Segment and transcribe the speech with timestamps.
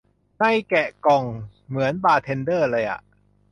[0.39, 1.23] ใน แกะกล่อง
[1.67, 2.99] เหมือน บาร์เทนเดอร์ เลยอ่ะ